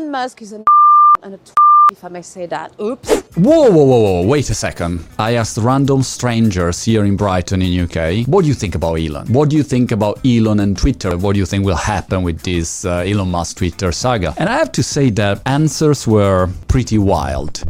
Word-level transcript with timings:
Elon 0.00 0.12
Musk 0.12 0.40
is 0.40 0.52
an 0.52 0.62
asshole 0.62 1.24
and 1.24 1.34
a 1.34 1.36
twat, 1.36 1.92
if 1.92 2.02
I 2.02 2.08
may 2.08 2.22
say 2.22 2.46
that. 2.46 2.72
Oops. 2.80 3.20
Whoa, 3.34 3.70
whoa, 3.70 3.84
whoa, 3.84 4.00
whoa, 4.00 4.26
wait 4.26 4.48
a 4.48 4.54
second. 4.54 5.04
I 5.18 5.34
asked 5.34 5.58
random 5.58 6.02
strangers 6.02 6.82
here 6.82 7.04
in 7.04 7.16
Brighton 7.16 7.60
in 7.60 7.84
UK, 7.84 8.26
what 8.26 8.42
do 8.42 8.48
you 8.48 8.54
think 8.54 8.74
about 8.74 8.94
Elon? 8.94 9.26
What 9.30 9.50
do 9.50 9.56
you 9.56 9.62
think 9.62 9.92
about 9.92 10.18
Elon 10.24 10.60
and 10.60 10.74
Twitter? 10.78 11.18
What 11.18 11.34
do 11.34 11.38
you 11.38 11.44
think 11.44 11.66
will 11.66 11.76
happen 11.76 12.22
with 12.22 12.40
this 12.40 12.86
uh, 12.86 13.04
Elon 13.06 13.30
Musk 13.30 13.58
Twitter 13.58 13.92
saga? 13.92 14.32
And 14.38 14.48
I 14.48 14.54
have 14.54 14.72
to 14.72 14.82
say 14.82 15.10
that 15.10 15.42
answers 15.44 16.06
were 16.06 16.48
pretty 16.66 16.96
wild. 16.96 17.62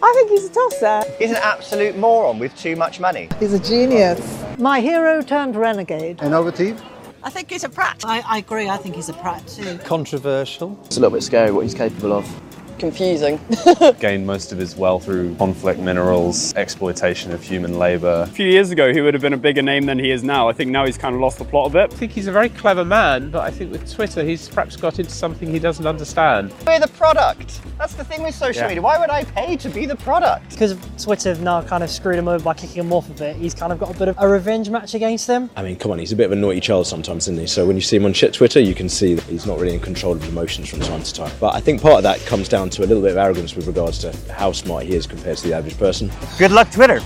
I 0.00 0.12
think 0.14 0.30
he's 0.30 0.44
a 0.44 0.50
tosser. 0.50 1.02
He's 1.18 1.30
an 1.30 1.42
absolute 1.42 1.98
moron 1.98 2.38
with 2.38 2.56
too 2.56 2.76
much 2.76 3.00
money. 3.00 3.28
He's 3.40 3.54
a 3.54 3.58
genius. 3.58 4.20
My 4.56 4.78
hero 4.78 5.20
turned 5.20 5.56
renegade. 5.56 6.22
Innovative. 6.22 6.80
I 7.24 7.30
think 7.30 7.50
he's 7.50 7.64
a 7.64 7.70
prat. 7.70 8.04
I, 8.04 8.20
I 8.20 8.38
agree, 8.38 8.68
I 8.68 8.76
think 8.76 8.96
he's 8.96 9.08
a 9.08 9.14
prat 9.14 9.46
too. 9.48 9.78
Controversial. 9.78 10.78
It's 10.84 10.98
a 10.98 11.00
little 11.00 11.16
bit 11.16 11.22
scary 11.22 11.50
what 11.52 11.62
he's 11.62 11.74
capable 11.74 12.12
of. 12.12 12.53
Confusing. 12.78 13.40
Gained 14.00 14.26
most 14.26 14.52
of 14.52 14.58
his 14.58 14.76
wealth 14.76 15.04
through 15.04 15.34
conflict 15.36 15.80
minerals, 15.80 16.54
exploitation 16.54 17.32
of 17.32 17.42
human 17.42 17.78
labour. 17.78 18.24
A 18.28 18.32
few 18.32 18.46
years 18.46 18.70
ago, 18.70 18.92
he 18.92 19.00
would 19.00 19.14
have 19.14 19.22
been 19.22 19.32
a 19.32 19.38
bigger 19.38 19.62
name 19.62 19.86
than 19.86 19.98
he 19.98 20.10
is 20.10 20.22
now. 20.22 20.48
I 20.48 20.52
think 20.52 20.70
now 20.70 20.84
he's 20.84 20.98
kind 20.98 21.14
of 21.14 21.20
lost 21.20 21.38
the 21.38 21.44
plot 21.44 21.70
a 21.70 21.72
bit. 21.72 21.92
I 21.92 21.96
think 21.96 22.12
he's 22.12 22.26
a 22.26 22.32
very 22.32 22.48
clever 22.48 22.84
man, 22.84 23.30
but 23.30 23.42
I 23.42 23.50
think 23.50 23.70
with 23.72 23.92
Twitter, 23.92 24.24
he's 24.24 24.48
perhaps 24.48 24.76
got 24.76 24.98
into 24.98 25.10
something 25.10 25.50
he 25.50 25.58
doesn't 25.58 25.86
understand. 25.86 26.52
We're 26.66 26.80
the 26.80 26.88
product. 26.88 27.60
That's 27.78 27.94
the 27.94 28.04
thing 28.04 28.22
with 28.22 28.34
social 28.34 28.62
yeah. 28.62 28.68
media. 28.68 28.82
Why 28.82 28.98
would 28.98 29.10
I 29.10 29.24
pay 29.24 29.56
to 29.56 29.68
be 29.68 29.86
the 29.86 29.96
product? 29.96 30.50
Because 30.50 30.76
Twitter 31.02 31.30
have 31.30 31.42
now 31.42 31.62
kind 31.62 31.82
of 31.82 31.90
screwed 31.90 32.16
him 32.16 32.28
over 32.28 32.42
by 32.42 32.54
kicking 32.54 32.84
him 32.84 32.92
off 32.92 33.08
a 33.10 33.14
bit. 33.14 33.36
He's 33.36 33.54
kind 33.54 33.72
of 33.72 33.78
got 33.78 33.94
a 33.94 33.98
bit 33.98 34.08
of 34.08 34.16
a 34.18 34.28
revenge 34.28 34.70
match 34.70 34.94
against 34.94 35.26
them. 35.26 35.50
I 35.56 35.62
mean, 35.62 35.76
come 35.76 35.90
on, 35.90 35.98
he's 35.98 36.12
a 36.12 36.16
bit 36.16 36.26
of 36.26 36.32
a 36.32 36.36
naughty 36.36 36.60
child 36.60 36.86
sometimes, 36.86 37.24
isn't 37.24 37.38
he? 37.38 37.46
So 37.46 37.66
when 37.66 37.76
you 37.76 37.82
see 37.82 37.96
him 37.96 38.04
on 38.04 38.12
shit 38.12 38.32
Twitter, 38.32 38.60
you 38.60 38.74
can 38.74 38.88
see 38.88 39.14
that 39.14 39.24
he's 39.24 39.46
not 39.46 39.58
really 39.58 39.74
in 39.74 39.80
control 39.80 40.14
of 40.14 40.20
his 40.20 40.30
emotions 40.30 40.68
from 40.68 40.80
time 40.80 41.02
to 41.02 41.12
time. 41.12 41.32
But 41.40 41.54
I 41.54 41.60
think 41.60 41.82
part 41.82 41.96
of 41.96 42.02
that 42.04 42.20
comes 42.20 42.48
down 42.48 42.63
to 42.70 42.84
a 42.84 42.86
little 42.86 43.02
bit 43.02 43.12
of 43.12 43.16
arrogance 43.18 43.54
with 43.54 43.66
regards 43.66 43.98
to 43.98 44.12
how 44.32 44.52
smart 44.52 44.84
he 44.84 44.94
is 44.94 45.06
compared 45.06 45.36
to 45.38 45.48
the 45.48 45.54
average 45.54 45.78
person. 45.78 46.10
Good 46.38 46.52
luck, 46.52 46.70
Twitter. 46.70 47.00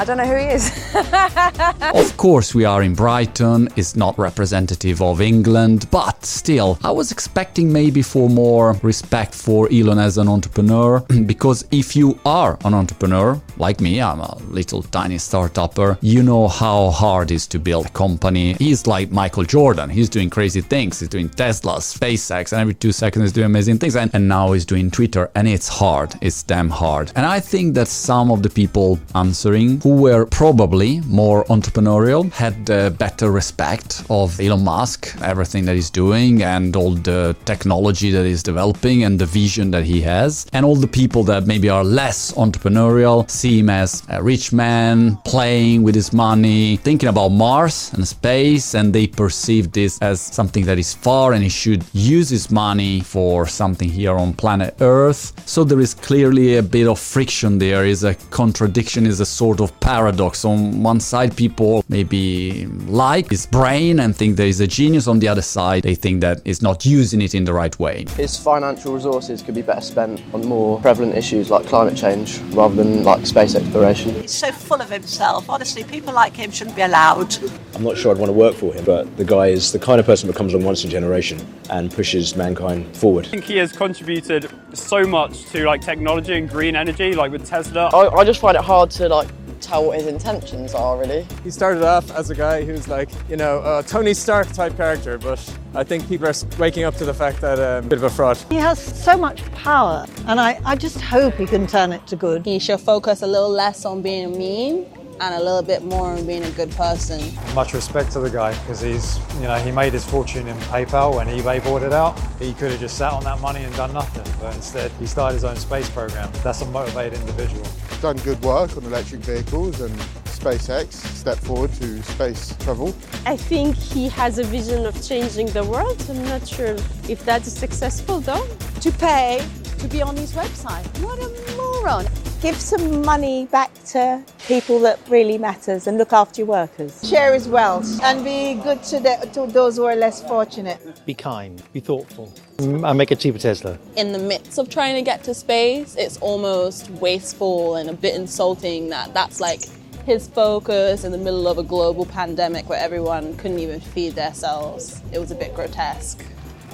I 0.00 0.04
don't 0.04 0.16
know 0.16 0.24
who 0.24 0.36
he 0.36 0.46
is. 0.46 0.72
of 2.10 2.16
course, 2.16 2.54
we 2.54 2.64
are 2.64 2.82
in 2.82 2.94
Brighton, 2.94 3.68
it's 3.76 3.94
not 3.94 4.18
representative 4.18 5.02
of 5.02 5.20
England, 5.20 5.88
but 5.90 6.24
still, 6.24 6.78
I 6.82 6.90
was 6.90 7.12
expecting 7.12 7.70
maybe 7.70 8.00
for 8.00 8.30
more 8.30 8.78
respect 8.82 9.34
for 9.34 9.68
Elon 9.70 9.98
as 9.98 10.16
an 10.16 10.26
entrepreneur, 10.26 11.00
because 11.26 11.66
if 11.70 11.94
you 11.94 12.18
are 12.24 12.56
an 12.64 12.72
entrepreneur, 12.72 13.38
like 13.58 13.82
me, 13.82 14.00
I'm 14.00 14.20
a 14.20 14.38
little 14.48 14.82
tiny 14.84 15.16
startupper, 15.16 15.98
you 16.00 16.22
know 16.22 16.48
how 16.48 16.88
hard 16.88 17.30
it 17.30 17.34
is 17.34 17.46
to 17.48 17.58
build 17.58 17.84
a 17.84 17.90
company. 17.90 18.54
He's 18.54 18.86
like 18.86 19.10
Michael 19.10 19.44
Jordan, 19.44 19.90
he's 19.90 20.08
doing 20.08 20.30
crazy 20.30 20.62
things, 20.62 21.00
he's 21.00 21.10
doing 21.10 21.28
Tesla, 21.28 21.76
SpaceX, 21.76 22.52
and 22.52 22.62
every 22.62 22.72
two 22.72 22.92
seconds 22.92 23.24
he's 23.24 23.32
doing 23.32 23.44
amazing 23.44 23.76
things, 23.76 23.96
and, 23.96 24.10
and 24.14 24.26
now 24.26 24.52
he's 24.52 24.64
doing 24.64 24.90
Twitter, 24.90 25.30
and 25.34 25.46
it's 25.46 25.68
hard, 25.68 26.14
it's 26.22 26.42
damn 26.42 26.70
hard. 26.70 27.12
And 27.16 27.26
I 27.26 27.38
think 27.38 27.74
that 27.74 27.88
some 27.88 28.30
of 28.30 28.42
the 28.42 28.48
people 28.48 28.98
answering 29.14 29.82
who 29.90 30.02
were 30.02 30.24
probably 30.26 31.00
more 31.00 31.44
entrepreneurial, 31.46 32.30
had 32.32 32.70
uh, 32.70 32.90
better 32.90 33.30
respect 33.30 34.04
of 34.08 34.38
Elon 34.38 34.62
Musk, 34.62 35.16
everything 35.22 35.64
that 35.64 35.74
he's 35.74 35.90
doing, 35.90 36.42
and 36.42 36.76
all 36.76 36.92
the 36.92 37.34
technology 37.44 38.10
that 38.12 38.24
he's 38.24 38.42
developing, 38.42 39.02
and 39.02 39.18
the 39.18 39.26
vision 39.26 39.72
that 39.72 39.84
he 39.84 40.00
has. 40.00 40.46
And 40.52 40.64
all 40.64 40.76
the 40.76 40.86
people 40.86 41.24
that 41.24 41.46
maybe 41.46 41.68
are 41.68 41.82
less 41.82 42.32
entrepreneurial 42.34 43.28
see 43.28 43.58
him 43.58 43.70
as 43.70 44.04
a 44.08 44.22
rich 44.22 44.52
man 44.52 45.16
playing 45.24 45.82
with 45.82 45.96
his 45.96 46.12
money, 46.12 46.76
thinking 46.76 47.08
about 47.08 47.30
Mars 47.30 47.92
and 47.94 48.06
space, 48.06 48.74
and 48.74 48.92
they 48.92 49.08
perceive 49.08 49.72
this 49.72 49.98
as 50.00 50.20
something 50.20 50.64
that 50.66 50.78
is 50.78 50.94
far 50.94 51.32
and 51.32 51.42
he 51.42 51.48
should 51.48 51.84
use 51.92 52.28
his 52.28 52.50
money 52.50 53.00
for 53.00 53.46
something 53.46 53.88
here 53.88 54.16
on 54.16 54.34
planet 54.34 54.76
Earth. 54.80 55.32
So 55.46 55.64
there 55.64 55.80
is 55.80 55.94
clearly 55.94 56.58
a 56.58 56.62
bit 56.62 56.86
of 56.86 56.98
friction 57.00 57.58
there, 57.58 57.84
is 57.84 58.04
a 58.04 58.14
contradiction, 58.30 59.04
is 59.04 59.18
a 59.18 59.26
sort 59.26 59.60
of 59.60 59.79
paradox. 59.80 60.44
On 60.44 60.82
one 60.82 61.00
side, 61.00 61.36
people 61.36 61.84
maybe 61.88 62.66
like 62.86 63.30
his 63.30 63.46
brain 63.46 64.00
and 64.00 64.14
think 64.14 64.36
that 64.36 64.44
he's 64.44 64.60
a 64.60 64.66
genius. 64.66 65.06
On 65.06 65.18
the 65.18 65.28
other 65.28 65.42
side, 65.42 65.82
they 65.82 65.94
think 65.94 66.20
that 66.20 66.40
he's 66.44 66.62
not 66.62 66.86
using 66.86 67.20
it 67.22 67.34
in 67.34 67.44
the 67.44 67.52
right 67.52 67.76
way. 67.78 68.04
His 68.16 68.36
financial 68.36 68.94
resources 68.94 69.42
could 69.42 69.54
be 69.54 69.62
better 69.62 69.80
spent 69.80 70.22
on 70.32 70.44
more 70.46 70.80
prevalent 70.80 71.16
issues 71.16 71.50
like 71.50 71.66
climate 71.66 71.96
change 71.96 72.38
rather 72.54 72.74
than 72.74 73.04
like 73.04 73.26
space 73.26 73.54
exploration. 73.54 74.14
He's 74.14 74.32
so 74.32 74.52
full 74.52 74.80
of 74.80 74.90
himself. 74.90 75.48
Honestly, 75.48 75.84
people 75.84 76.12
like 76.12 76.36
him 76.36 76.50
shouldn't 76.50 76.76
be 76.76 76.82
allowed. 76.82 77.36
I'm 77.74 77.82
not 77.82 77.96
sure 77.96 78.12
I'd 78.12 78.18
want 78.18 78.28
to 78.28 78.34
work 78.34 78.54
for 78.54 78.72
him, 78.74 78.84
but 78.84 79.16
the 79.16 79.24
guy 79.24 79.48
is 79.48 79.72
the 79.72 79.78
kind 79.78 80.00
of 80.00 80.06
person 80.06 80.26
that 80.28 80.36
comes 80.36 80.52
along 80.52 80.66
once 80.66 80.84
in 80.84 80.90
a 80.90 80.92
generation 80.92 81.44
and 81.70 81.90
pushes 81.90 82.36
mankind 82.36 82.96
forward. 82.96 83.26
I 83.26 83.30
think 83.30 83.44
he 83.44 83.56
has 83.56 83.72
contributed 83.72 84.50
so 84.74 85.04
much 85.04 85.44
to 85.46 85.64
like 85.64 85.80
technology 85.80 86.34
and 86.34 86.48
green 86.48 86.76
energy, 86.76 87.14
like 87.14 87.32
with 87.32 87.46
Tesla. 87.46 87.88
I, 87.88 88.08
I 88.20 88.24
just 88.24 88.40
find 88.40 88.56
it 88.56 88.62
hard 88.62 88.90
to 88.92 89.08
like 89.08 89.28
tell 89.60 89.86
what 89.86 89.98
his 89.98 90.06
intentions 90.06 90.74
are, 90.74 90.98
really. 90.98 91.26
He 91.44 91.50
started 91.50 91.82
off 91.82 92.10
as 92.10 92.30
a 92.30 92.34
guy 92.34 92.64
who's 92.64 92.88
like, 92.88 93.10
you 93.28 93.36
know, 93.36 93.60
a 93.60 93.82
Tony 93.82 94.14
Stark 94.14 94.50
type 94.52 94.76
character, 94.76 95.18
but 95.18 95.40
I 95.74 95.84
think 95.84 96.08
people 96.08 96.26
are 96.26 96.34
waking 96.58 96.84
up 96.84 96.96
to 96.96 97.04
the 97.04 97.14
fact 97.14 97.40
that 97.40 97.58
um, 97.58 97.84
a 97.84 97.88
bit 97.88 97.98
of 97.98 98.04
a 98.04 98.10
fraud. 98.10 98.38
He 98.48 98.56
has 98.56 98.78
so 98.78 99.16
much 99.16 99.44
power, 99.52 100.06
and 100.26 100.40
I, 100.40 100.60
I 100.64 100.76
just 100.76 101.00
hope 101.00 101.34
he 101.34 101.46
can 101.46 101.66
turn 101.66 101.92
it 101.92 102.06
to 102.08 102.16
good. 102.16 102.44
He 102.44 102.58
should 102.58 102.80
focus 102.80 103.22
a 103.22 103.26
little 103.26 103.50
less 103.50 103.84
on 103.84 104.02
being 104.02 104.36
mean 104.36 104.86
and 105.20 105.34
a 105.34 105.38
little 105.38 105.62
bit 105.62 105.84
more 105.84 106.12
on 106.12 106.26
being 106.26 106.42
a 106.42 106.50
good 106.52 106.70
person. 106.70 107.20
Much 107.54 107.74
respect 107.74 108.10
to 108.12 108.20
the 108.20 108.30
guy 108.30 108.58
because 108.60 108.80
he's, 108.80 109.18
you 109.34 109.42
know, 109.42 109.56
he 109.56 109.70
made 109.70 109.92
his 109.92 110.04
fortune 110.04 110.48
in 110.48 110.56
PayPal 110.72 111.14
when 111.14 111.26
eBay 111.26 111.62
bought 111.62 111.82
it 111.82 111.92
out. 111.92 112.18
He 112.38 112.54
could 112.54 112.70
have 112.70 112.80
just 112.80 112.96
sat 112.96 113.12
on 113.12 113.22
that 113.24 113.38
money 113.40 113.62
and 113.62 113.74
done 113.76 113.92
nothing, 113.92 114.24
but 114.40 114.54
instead 114.54 114.90
he 114.92 115.06
started 115.06 115.34
his 115.34 115.44
own 115.44 115.56
space 115.56 115.90
program. 115.90 116.30
That's 116.42 116.62
a 116.62 116.66
motivated 116.66 117.20
individual. 117.20 117.66
Done 118.00 118.16
good 118.18 118.42
work 118.42 118.74
on 118.78 118.84
electric 118.84 119.20
vehicles 119.20 119.82
and 119.82 119.94
SpaceX 120.24 120.92
step 120.92 121.36
forward 121.36 121.70
to 121.74 122.02
space 122.02 122.56
travel. 122.60 122.94
I 123.26 123.36
think 123.36 123.76
he 123.76 124.08
has 124.08 124.38
a 124.38 124.44
vision 124.44 124.86
of 124.86 125.06
changing 125.06 125.48
the 125.48 125.64
world. 125.64 126.02
I'm 126.08 126.24
not 126.24 126.48
sure 126.48 126.76
if 127.10 127.26
that 127.26 127.46
is 127.46 127.52
successful 127.52 128.20
though. 128.20 128.46
To 128.80 128.90
pay 128.92 129.46
to 129.80 129.88
be 129.88 130.00
on 130.00 130.16
his 130.16 130.32
website. 130.32 130.86
What 131.04 131.18
a 131.18 131.56
moron. 131.58 132.06
Give 132.40 132.56
some 132.56 133.04
money 133.04 133.44
back 133.44 133.70
to 133.88 134.24
people 134.46 134.80
that 134.80 134.98
really 135.10 135.36
matters 135.36 135.86
and 135.86 135.98
look 135.98 136.14
after 136.14 136.40
your 136.40 136.46
workers. 136.46 137.06
Share 137.06 137.34
his 137.34 137.46
wealth 137.46 138.02
and 138.02 138.24
be 138.24 138.54
good 138.54 138.82
to, 138.84 138.98
the, 138.98 139.28
to 139.34 139.46
those 139.46 139.76
who 139.76 139.84
are 139.84 139.94
less 139.94 140.22
fortunate. 140.26 141.04
Be 141.04 141.12
kind, 141.12 141.62
be 141.74 141.80
thoughtful, 141.80 142.32
mm, 142.56 142.88
and 142.88 142.96
make 142.96 143.10
a 143.10 143.16
cheaper 143.16 143.36
Tesla. 143.36 143.78
In 143.96 144.12
the 144.12 144.18
midst 144.18 144.58
of 144.58 144.70
trying 144.70 144.94
to 144.94 145.02
get 145.02 145.22
to 145.24 145.34
space, 145.34 145.96
it's 145.96 146.16
almost 146.22 146.88
wasteful 146.92 147.76
and 147.76 147.90
a 147.90 147.92
bit 147.92 148.14
insulting 148.14 148.88
that 148.88 149.12
that's 149.12 149.38
like 149.38 149.60
his 150.06 150.26
focus 150.26 151.04
in 151.04 151.12
the 151.12 151.18
middle 151.18 151.46
of 151.46 151.58
a 151.58 151.62
global 151.62 152.06
pandemic 152.06 152.70
where 152.70 152.80
everyone 152.80 153.36
couldn't 153.36 153.58
even 153.58 153.80
feed 153.80 154.14
themselves. 154.14 155.02
It 155.12 155.18
was 155.18 155.30
a 155.30 155.34
bit 155.34 155.54
grotesque. 155.54 156.24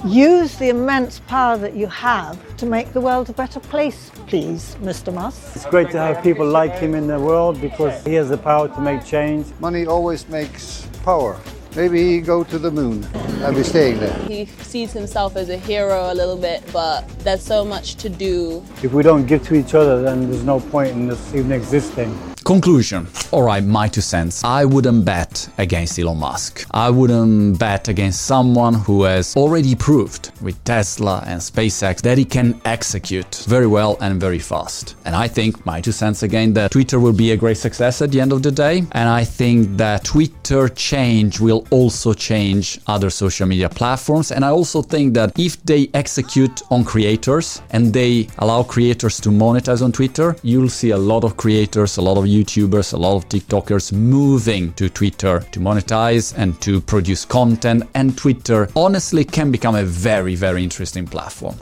Use 0.05 0.55
the 0.57 0.69
immense 0.69 1.19
power 1.21 1.57
that 1.57 1.75
you 1.75 1.87
have 1.87 2.55
to 2.57 2.67
make 2.67 2.93
the 2.93 3.01
world 3.01 3.31
a 3.31 3.33
better 3.33 3.59
place, 3.59 4.11
please, 4.27 4.77
Mr. 4.81 5.11
Musk. 5.11 5.55
It's 5.55 5.65
great 5.65 5.89
to 5.89 5.97
have 5.97 6.21
people 6.21 6.47
like 6.47 6.73
him 6.77 6.93
in 6.93 7.07
the 7.07 7.19
world 7.19 7.59
because 7.59 8.05
he 8.05 8.13
has 8.13 8.29
the 8.29 8.37
power 8.37 8.67
to 8.67 8.79
make 8.79 9.03
change. 9.03 9.47
Money 9.59 9.87
always 9.87 10.29
makes 10.29 10.87
power. 11.03 11.39
Maybe 11.75 12.03
he 12.03 12.21
go 12.21 12.43
to 12.43 12.59
the 12.59 12.69
moon 12.69 13.05
and 13.13 13.55
be 13.55 13.63
staying 13.63 13.99
there. 13.99 14.13
He 14.25 14.45
sees 14.45 14.93
himself 14.93 15.35
as 15.35 15.49
a 15.49 15.57
hero 15.57 16.11
a 16.11 16.13
little 16.13 16.37
bit, 16.37 16.63
but 16.71 17.07
there's 17.19 17.43
so 17.43 17.65
much 17.65 17.95
to 17.95 18.09
do. 18.09 18.63
If 18.83 18.93
we 18.93 19.01
don't 19.01 19.25
give 19.25 19.43
to 19.47 19.55
each 19.55 19.73
other, 19.73 20.03
then 20.03 20.29
there's 20.29 20.43
no 20.43 20.59
point 20.59 20.91
in 20.91 21.09
us 21.09 21.33
even 21.33 21.51
existing. 21.51 22.15
Conclusion. 22.47 23.05
Alright, 23.33 23.65
my 23.65 23.89
two 23.89 23.99
cents. 23.99 24.41
I 24.41 24.63
wouldn't 24.63 25.03
bet 25.03 25.49
against 25.57 25.99
Elon 25.99 26.17
Musk. 26.17 26.65
I 26.71 26.89
wouldn't 26.89 27.59
bet 27.59 27.89
against 27.89 28.21
someone 28.21 28.73
who 28.73 29.03
has 29.03 29.35
already 29.35 29.75
proved 29.75 30.31
with 30.41 30.55
Tesla 30.63 31.21
and 31.27 31.41
SpaceX 31.41 32.01
that 32.03 32.17
he 32.17 32.23
can 32.23 32.61
execute 32.63 33.43
very 33.49 33.67
well 33.67 33.97
and 33.99 34.17
very 34.17 34.39
fast. 34.39 34.95
And 35.03 35.13
I 35.13 35.27
think, 35.27 35.65
my 35.65 35.81
two 35.81 35.91
cents 35.91 36.23
again, 36.23 36.53
that 36.53 36.71
Twitter 36.71 37.01
will 37.01 37.11
be 37.11 37.31
a 37.31 37.35
great 37.35 37.57
success 37.57 38.01
at 38.01 38.11
the 38.11 38.21
end 38.21 38.31
of 38.31 38.41
the 38.43 38.51
day. 38.53 38.77
And 38.93 39.09
I 39.09 39.25
think 39.25 39.75
that 39.75 40.05
Twitter 40.05 40.69
change 40.69 41.41
will 41.41 41.67
also 41.69 42.13
change 42.13 42.79
other 42.87 43.09
social 43.09 43.45
media 43.45 43.67
platforms. 43.67 44.31
And 44.31 44.45
I 44.45 44.51
also 44.51 44.81
think 44.81 45.15
that 45.15 45.37
if 45.37 45.61
they 45.63 45.89
execute 45.93 46.61
on 46.71 46.85
creators 46.85 47.61
and 47.71 47.91
they 47.91 48.29
allow 48.37 48.63
creators 48.63 49.19
to 49.19 49.29
monetize 49.31 49.81
on 49.83 49.91
Twitter, 49.91 50.33
you'll 50.43 50.69
see 50.69 50.91
a 50.91 50.97
lot 50.97 51.25
of 51.25 51.35
creators, 51.35 51.97
a 51.97 52.01
lot 52.01 52.17
of 52.17 52.36
YouTubers, 52.37 52.93
a 52.93 52.97
lot 52.97 53.15
of 53.15 53.29
TikTokers 53.29 53.93
moving 53.93 54.73
to 54.73 54.89
Twitter 54.89 55.39
to 55.51 55.59
monetize 55.59 56.33
and 56.37 56.59
to 56.61 56.81
produce 56.81 57.25
content. 57.25 57.83
And 57.95 58.17
Twitter 58.17 58.69
honestly 58.75 59.23
can 59.23 59.51
become 59.51 59.75
a 59.75 59.83
very, 59.83 60.35
very 60.35 60.63
interesting 60.63 61.05
platform. 61.05 61.55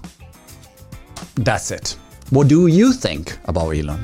That's 1.36 1.72
it. 1.72 1.98
What 2.30 2.48
do 2.48 2.68
you 2.68 2.94
think 2.94 3.38
about 3.45 3.72
Elon? 3.72 4.04